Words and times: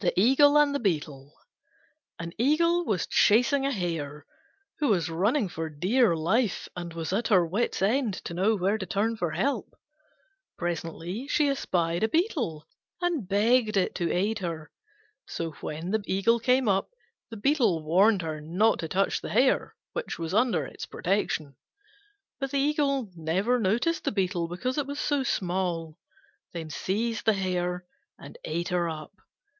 THE 0.00 0.18
EAGLE 0.18 0.56
AND 0.58 0.74
THE 0.74 0.80
BEETLE 0.80 1.30
An 2.18 2.32
Eagle 2.38 2.86
was 2.86 3.06
chasing 3.06 3.66
a 3.66 3.70
hare, 3.70 4.24
which 4.78 4.88
was 4.88 5.10
running 5.10 5.46
for 5.50 5.68
dear 5.68 6.16
life 6.16 6.68
and 6.74 6.94
was 6.94 7.12
at 7.12 7.28
her 7.28 7.44
wits' 7.44 7.82
end 7.82 8.14
to 8.24 8.32
know 8.32 8.56
where 8.56 8.78
to 8.78 8.86
turn 8.86 9.14
for 9.18 9.32
help. 9.32 9.76
Presently 10.56 11.28
she 11.28 11.48
espied 11.50 12.02
a 12.02 12.08
Beetle, 12.08 12.66
and 13.02 13.28
begged 13.28 13.76
it 13.76 13.94
to 13.96 14.10
aid 14.10 14.38
her. 14.38 14.70
So 15.26 15.50
when 15.60 15.90
the 15.90 16.02
Eagle 16.06 16.40
came 16.40 16.66
up 16.66 16.88
the 17.28 17.36
Beetle 17.36 17.84
warned 17.84 18.22
her 18.22 18.40
not 18.40 18.78
to 18.78 18.88
touch 18.88 19.20
the 19.20 19.28
hare, 19.30 19.76
which 19.92 20.18
was 20.18 20.32
under 20.32 20.64
its 20.64 20.86
protection. 20.86 21.56
But 22.40 22.52
the 22.52 22.58
Eagle 22.58 23.10
never 23.14 23.60
noticed 23.60 24.04
the 24.04 24.12
Beetle 24.12 24.48
because 24.48 24.78
it 24.78 24.86
was 24.86 24.98
so 24.98 25.22
small, 25.24 25.98
seized 26.70 27.26
the 27.26 27.34
hare 27.34 27.84
and 28.18 28.38
ate 28.46 28.68
her 28.68 28.88
up. 28.88 29.12